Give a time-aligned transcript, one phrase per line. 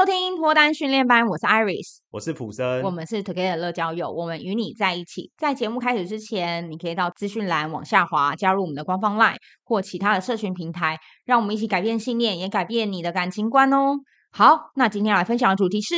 [0.00, 5.30] 收听脱单训练班，我是 Iris，我是普森，我们是 Together 乐交友，我们与你在一起。
[5.36, 10.96] 在节目开始之前，你可以到资讯栏往下滑，加入我们的官方 LINE 或其他的社群平台，
[11.26, 13.98] 让我们一起改变信念，也改变你的感情观哦。
[14.30, 15.94] 好，那今天要来分享的主题是，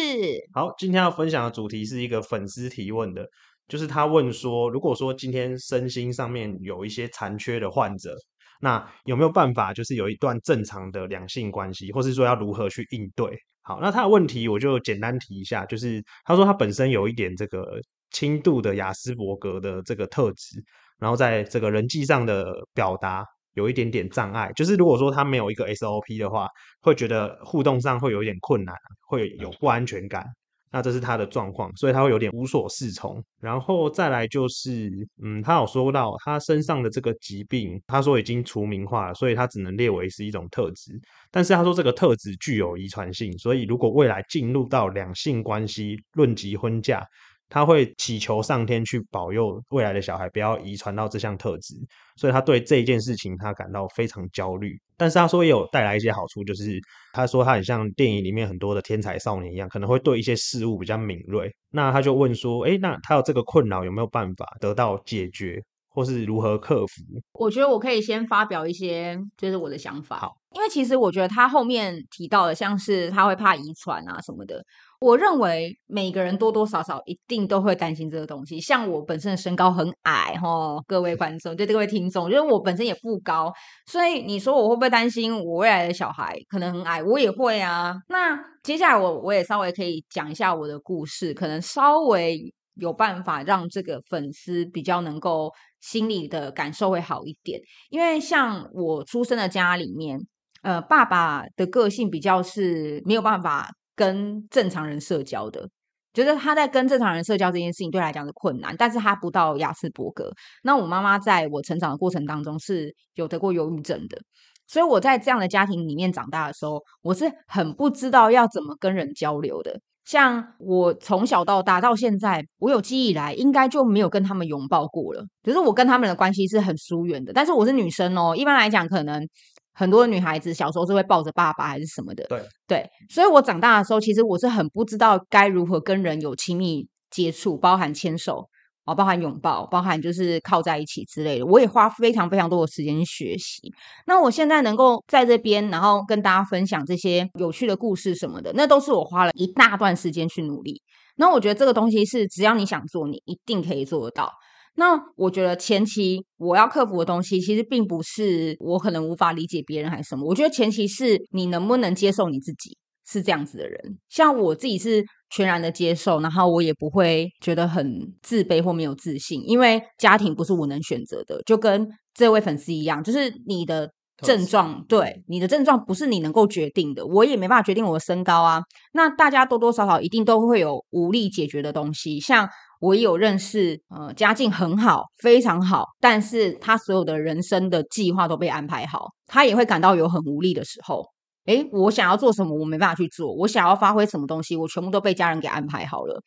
[0.53, 3.25] 好，今天要分享的主题是一个粉丝提问的，
[3.69, 8.17] 就是他问说，如果说今天身心上面有一些残缺的患者，
[8.63, 13.39] 那有没有办法，就是有一段正常的两性关系，或是说要如何去应对？
[13.63, 17.81] 好，那他的问题我就简单提一下，就是他说他本身有一点这个
[18.11, 20.63] 轻度的雅斯伯格的这个特质，
[20.99, 26.49] 然后在这个人际上的表达有一点点障碍，就是如果说他没有一个 SOP 的话，
[26.81, 28.75] 会觉得互动上会有一点困难，
[29.07, 30.27] 会有不安全感。
[30.73, 33.23] 那这是他的状况，所以他会有点无所适从。
[33.41, 34.91] 然后再来就是，
[35.23, 40.99] 嗯，他有说到他身上的这个疾病，他说已经除名化了，所以他只能列为是一种特质。
[41.31, 47.07] 但是他说这个特质具有遗传性，所以如果未来进入到两性关系，论及婚嫁。
[47.53, 51.75] 他会祈求上天去保佑未来的小孩不要遗传到这项特质，
[52.17, 54.75] 所以他对这一件事情他感到非常焦虑。
[54.97, 56.81] 但是他说也有带来一些好处，就是
[57.13, 61.55] 他说他很像电影里面很多的天才少年一样，可能会对一些事物比较敏锐。
[61.71, 67.03] 那他就问说：“诶，那他有这个困扰有没有办法得到解决，或是如何克服？”
[67.39, 70.17] 我觉得我可以先发表一些就是我的想法。
[70.17, 74.65] 好，因为其实我觉得他后面提到的像是他会怕遗传啊什么的。
[75.03, 78.61] 我认为每个人多多少少一定都会担心这个东西。
[78.61, 83.53] 像我本身的身高很矮，哈，各位观众，对各位听众，因为我本身也不高，
[83.87, 87.03] 所以你说我会不会担心我未来的小孩可能很矮？
[87.03, 87.97] 我也会啊。
[88.09, 92.39] 那接下来我我也稍微可以讲一下我的故事，可能稍微
[92.77, 97.61] 有办法让这个粉丝比较能够心里的感受会好一点。
[97.91, 100.21] 因为像我出生的家里面，
[100.63, 103.69] 呃，爸爸的个性比较是没有办法。
[103.95, 105.69] 跟正常人社交的，
[106.15, 110.31] 觉得他在跟正常人社交这件事情对他来讲是困难，但是他不到亚斯伯格。
[110.63, 114.19] 那我妈妈在我成长的过程当中是有得过忧郁症的，
[114.67, 119.81] 所以我在这样的家庭里面长大的时候，我是很不知道要怎么跟人交流的。
[120.05, 125.25] 像我从小到大到现在，我有记忆以来，应该就没有跟他们拥抱过了。
[125.45, 129.27] 就是我跟他们的关系是很疏远的，但是我是女生哦，一般来讲可能。
[129.75, 138.47] 很多女孩子小时候是会抱着爸爸还是什么的，对对，所以我长大的时候，其实我是很不知道该如何跟人有亲密接触，包含牵手
[138.85, 141.47] 啊，包含拥抱，包含就是靠在一起之类的。
[141.47, 143.73] 我也花非常非常多的时间去学习。
[144.07, 150.83] 那我现在能够在这边，然后跟大家分享这些有趣的故事什么的，那都是我花了一大段时间去努力。
[151.17, 154.33] 那我觉得这个东西是只要你想做，你一定可以做得到。
[154.75, 160.27] 那我觉得前期我要克服的东西，其实并不是我可能无法理解别人还是什么。
[160.27, 162.75] 我觉得前期是你能不能接受你自己
[163.07, 163.99] 是这样子的人。
[164.09, 171.43] 像我自己是全然的接受，然后我也不会觉得很自卑或没有自信，因为家庭不是我能选择的。
[171.45, 177.05] 就跟这位粉丝一样，就是你的症状，对，你的症状不是你能够决定的。
[177.07, 178.63] 我也没办法决定我的身高啊。
[178.95, 182.49] 那大家多多少少一定都会有无力解决的东西，像。
[182.83, 191.07] 我有认识，呃，家境很好，非常好，但是他所有的人生的计划都被安排好，他也会感到有很无力的时候。
[191.47, 196.21] 诶，我想要做什么，我没办法去做；我想要发挥什么东西，我全部都被家人给安排好了。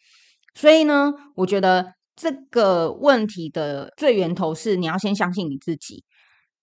[0.54, 6.05] 所以呢，我觉得这个问题的最源头是你要先相信你自己。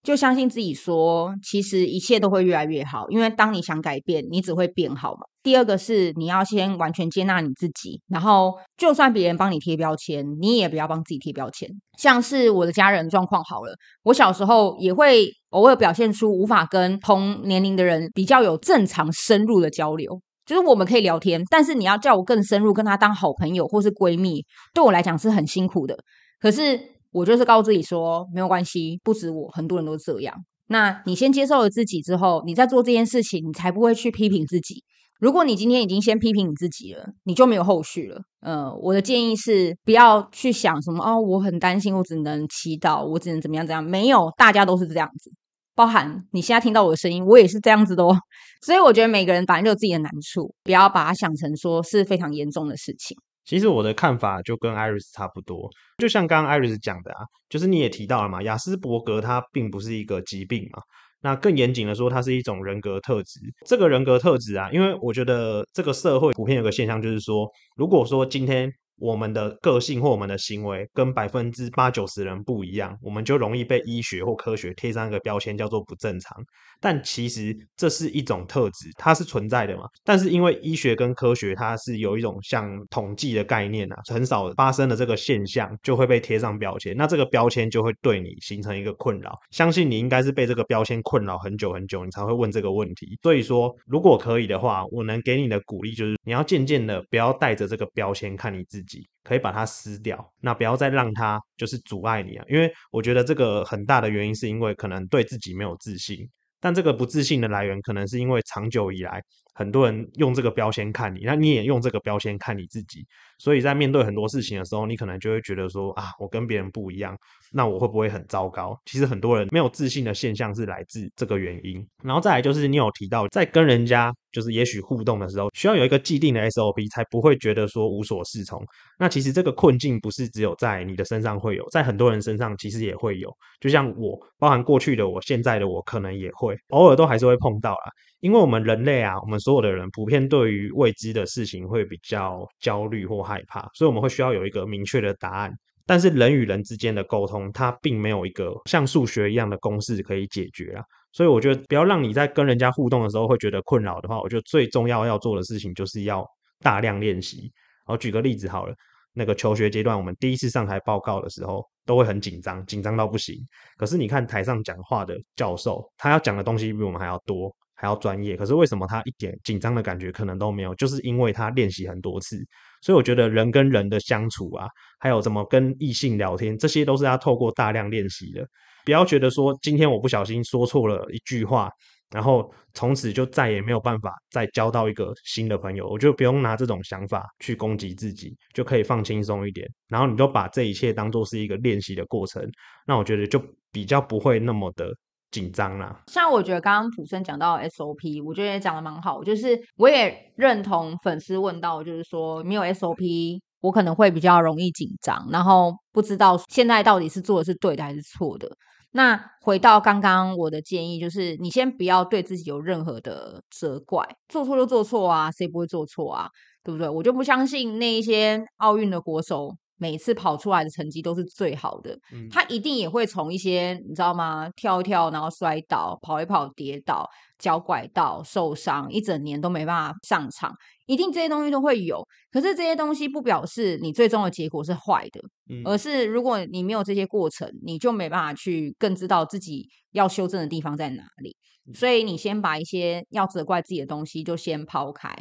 [0.03, 5.21] 就相信自己说，其实一切都会越来越好，因为当你想改变，你只会变好嘛。
[5.45, 11.69] 第二个是你要先完全接纳你自己，然后就算别人帮你贴标签，你也不要帮自己贴标签。
[11.97, 25.97] 像是我的家人状况好了，我小时候也会偶尔表现出无法跟同年龄的人比较有正常深入的交流，就是我们可以聊天，但是你要叫我更深入跟他当好朋友或是闺蜜，对我来讲是很辛苦的。
[26.41, 26.91] 可是。
[27.13, 30.35] 我就是告诉自己说，没有关系，不止我，很多人都这样。
[30.69, 34.83] 那你先接受了自己之后，你再做这件事情，你才不会去批评自己。
[35.21, 38.23] 如果你今天已经先批评你自己了，你就没有后续了。
[38.41, 43.85] 呃，我的建议是不要去想什么哦，我很担心，我只能祈祷，我只能怎么样怎样。
[43.85, 45.31] 没有，大家都是这样子，
[45.77, 48.17] 包含你现在听到我的声音，我也是这样子的哦。
[48.67, 53.17] 所以我觉得每个人反正就有自己的难处，不要把它想成说是非常严重的事情。
[53.45, 55.69] 其实我的看法就跟 Iris 差不多，
[55.99, 60.81] 就像刚刚 Iris 讲的啊，就是你也提到了嘛，雅斯伯格它并不是一个疾病嘛，
[61.23, 63.41] 那更严谨的说，它是一种人格特质。
[63.67, 76.37] 这个人格特质啊，因为我觉得这个社会普遍有个现象，就是说，如果说今天我们的个性或我们的行为跟百分之八九十人不一样，我们就容易被医学或科学贴上一个标签，叫做不正常。
[76.81, 79.85] 但其实这是一种特质，它是存在的嘛。
[80.05, 89.39] 但是因为医学跟科学它是有一种像统计的概念啊，很少发生的这个现象就会被贴上标签，那这个标签就会对你形成一个困扰。
[89.51, 93.17] 相信你应该是被这个标签困扰很久很久，你才会问这个问题。
[93.23, 98.92] 所以说，如果可以的话，我能给你的鼓励就是，你要渐渐的不要带着这个标签看你自己
[99.23, 106.29] 可以把它撕掉，那不要再让它就是阻碍你啊，因为我觉得这个很大的原因是因为可能对自己没有自信，
[106.61, 109.23] 但这个不自信的来源可能是因为长久以来
[109.55, 113.07] 很多人用这个标签看你，那你也用这个标签看你自己，
[113.39, 117.17] 所以在面对很多事情的时候，你可能就会觉得说啊，我跟别人不一样。
[117.53, 118.79] 那我会不会很糟糕？
[118.87, 121.87] 其实很多人没有自信的现象是来自这个原因。
[122.03, 128.63] 然后再来就是你有提到，在跟人家就是也许互动的时候，需要有一个既定的 SOP，才不会觉得说无所适从。
[128.99, 133.31] 那其实这个困境不是只有在你的身上会有，在很多人身上其实也会有。
[133.61, 137.93] 就像我，包含过去的我、现在的我，可能也会偶尔都还是会碰到啦。
[138.21, 145.53] 因为我们人类啊，我们所有的人普遍对于未知的事情会比较焦虑或害怕，所以我们会需要有一个明确的答案。
[145.87, 150.85] 但是人与人之间的沟通，它并没有一个像数学一样的公式可以解决啊。
[151.13, 156.27] 所以我觉得，不要让你在跟人家互动的时候会觉得困扰的话，我觉得最重要要做的事情就是要
[156.61, 157.53] 大量练习。
[157.87, 158.75] 我，举个例子好了，
[159.13, 163.37] 那个求学阶段，我们第一次上台报告的时候，都会很紧张，紧张到不行。
[163.77, 167.55] 可是你看台上讲话的教授，他要讲的东西比我们还要多。
[167.83, 170.73] 还要专业，可是为什么他一点紧张的感觉可能都没有？
[170.77, 172.41] 就是因为他练习很多次，
[172.81, 174.69] 所以我觉得人跟人的相处啊，
[175.01, 178.47] 还有怎么跟异性聊天，这些都是他透过大量练习的。
[178.85, 181.69] 不要觉得说今天我不小心说错了一句话，
[182.11, 185.89] 然后从此就再也没有办法再交到一个新的朋友。
[185.89, 189.69] 我就不用拿这种想法去攻击自己，就可以放轻松一点。
[189.89, 192.49] 然后你就把这一切当做是一个练习的过程，
[192.87, 193.43] 那我觉得就
[193.73, 194.89] 比较不会那么的。
[195.33, 199.25] 紧张啦，像我觉得刚刚普森讲到 SOP，我觉得也讲的蛮好。
[199.25, 208.47] 就是我也认同粉丝问到，就是说没有 SOP，我可能会比较容易紧张，然后不知道现在到底是做的是对的还是错的。
[208.93, 216.29] 那回到刚刚我的建议，就是你先不要对自己有任何的责怪，做错就做错啊，谁不会做错啊？
[216.63, 216.87] 对不对？
[216.87, 219.51] 我就不相信那一些奥运的国手。
[219.83, 224.49] 每次跑出来的成绩都是最好的，嗯，他一定也会从一些你知道吗？
[224.55, 227.05] 跳一跳，然后摔倒，跑一跑，跌倒，
[227.37, 230.55] 脚拐到受伤，一整年都没办法上场，
[230.87, 232.01] 一定这些东西都会有。
[232.31, 235.21] 可是这些东西不表示你最终的结果是坏的，
[235.51, 241.37] 嗯，而是如果你没有这些过程，你就没办法去更知道自己要修正的地方在哪里。
[241.75, 245.13] 所以你先把一些要责怪自己的东西就先抛开。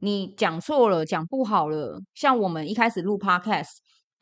[0.00, 3.76] 你讲错了，讲不好了，像我们一开始录 Podcast。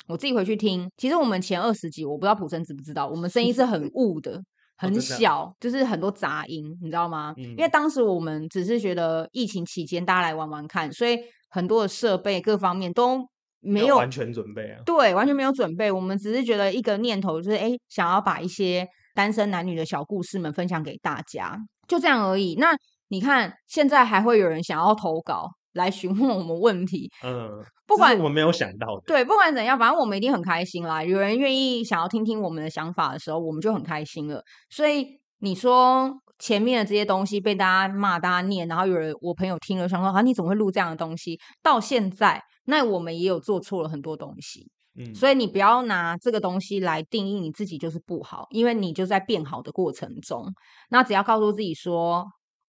[0.06, 4.38] 我自己回去听，其实我们前二十集，我不知道普生知不知道，我们声音是很 雾的，
[4.76, 7.32] 很小，哦、就是很多杂音，你知道吗？
[7.38, 11.18] 嗯、因为当时我们只是觉得疫情期间大家来玩玩看，所以
[11.48, 13.18] 很多的设备各方面都
[13.60, 14.82] 没有，没有完全准备啊。
[14.84, 15.90] 对，完全没有准备。
[15.90, 21.58] 我们只是觉得一个念头，就是哎，想要把一些单身男女的小故事们分享给大家，
[21.88, 22.56] 就这样而已。
[22.58, 22.76] 那
[23.08, 25.48] 你看，现在还会有人想要投稿。
[25.74, 27.50] 来询问我们问题，嗯，
[27.86, 31.04] 不管我们没有想到的，对，不管怎样，反正我们一定很开心啦。
[31.04, 34.42] 有人愿意想要听听我们的想法的时候，我们就很开心了。
[34.70, 35.06] 所以
[35.40, 41.38] 你说前面的这些东西被大家骂、大家念，然后有人我朋友听了想说啊，你怎么会录这样的东西？
[41.62, 50.46] 到现在，那我们也有做错了很多东西，嗯，所以你不要拿这个东西来定义你自己就是不好，因为你就在变好的过程中。
[50.90, 52.24] 那只要告诉自己说，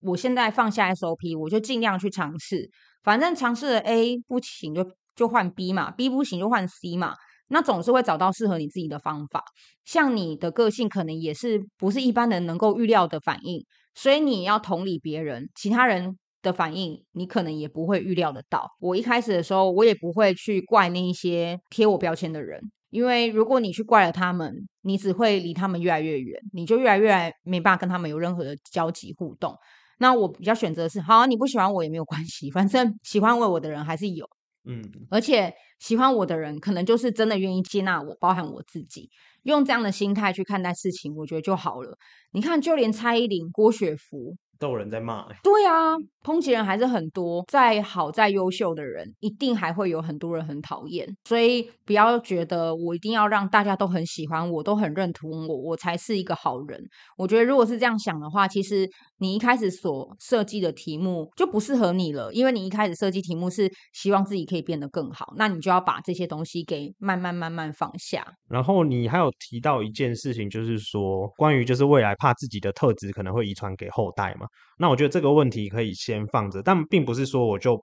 [0.06, 2.70] 我现在放下 SOP，我就尽量去尝试。
[3.04, 4.86] 反正尝试了 A 不行就
[5.16, 7.14] 就换 B 嘛，B 不行就换 C 嘛，
[7.50, 9.44] 那总是会找到适合你自己的方法。
[9.84, 18.68] 像你的个性可能也是不是一般人能够预料的反应，所以你要同理别人，其他人的反应你可能也不会预料得到。
[18.80, 22.60] 我一开始的时候，我也不会去怪那一些贴我标签的人，
[22.90, 29.56] 因为如果你去怪了他们，你只会离他们越来越远，你就越来越来没办法跟他们有任何的交集互动。
[29.98, 34.30] 那我比较选择是，好，你不喜欢我也没有关系，反正喜欢我的人还是有，
[34.66, 39.10] 嗯，而且喜欢我的人可能就是真的愿意接纳我，包含我自己，
[39.44, 41.98] 用这样的心态去看待事情，我觉得就好了。
[42.32, 45.36] 你看，就连蔡依林、郭雪芙都有人在骂、欸。
[45.44, 51.08] 对啊，抨击人还是很多，再好再优秀的人，一定还会有很多人很讨厌。
[51.26, 56.82] 所以不要觉得我一定要让大家都很喜欢我，都很认同我，我才是一个好人。
[57.18, 68.26] 我觉得如果是这样想的话，其实你一开始所设计的题目就不适合你了，因为你一开始设计题目是希望自己可以变得更好，那你就要把这些东西给慢慢慢慢放下。
[68.50, 74.45] 然后你还有提到一件事情，就是说关于就是未来怕自己的特质可能会遗传给后代嘛。
[74.78, 77.82] 那我觉得这个问题可以先放着，但并不是说我就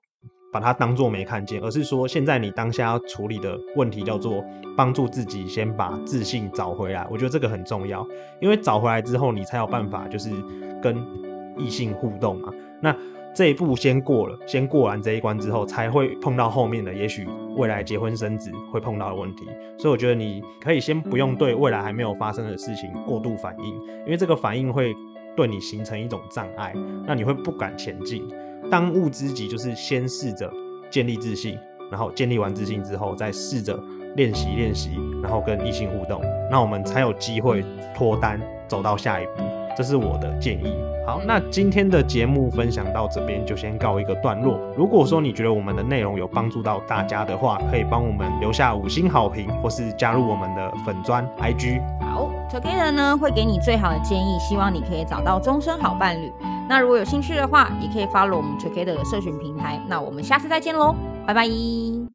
[0.51, 4.43] 把它当做没看见，而是说现在你当下要处理的问题叫做
[4.77, 7.07] 帮助自己先把自信找回来。
[7.09, 8.07] 我觉得这个很重要，
[8.39, 10.29] 因为找回来之后，你才有办法就是
[10.79, 10.95] 跟
[11.57, 12.53] 异性互动嘛。
[12.79, 12.95] 那
[13.33, 19.45] 这一步先过了，先过完这一关之后，才会碰到后面的，也许未来结婚生子会碰到的问题。
[19.79, 23.73] 所以我觉得你可以先不用对未来还没有发生的事情过度反应，
[24.05, 24.93] 因为这个反应会。
[25.35, 26.73] 对你形成一种障碍，
[27.05, 28.27] 那你会不敢前进。
[28.71, 30.51] 当务之急就是先试着
[30.89, 31.57] 建立自信，
[31.91, 33.77] 然后建立完自信之后，再试着
[34.15, 37.63] 练习练习，然后跟异性互动，那我们才有机会
[37.95, 39.43] 脱单走到下一步。
[39.75, 40.71] 这是我的建议。
[41.05, 44.57] 好，那今天的节目分享到这边就先告一个段落。
[44.77, 51.81] 如果说你觉得我们的内容有帮助到大家的话，可以帮我们留下五星好评，或是加入我们的粉砖 IG。
[52.53, 56.31] ，Together 呢会给你最好的建议，希望你可以找到终身好伴侣。
[56.69, 59.81] 那如果有兴趣的话，也可以 follow 我们 Together 的社群平台。
[59.87, 60.95] 那我们下次再见喽，
[61.25, 61.47] 拜拜。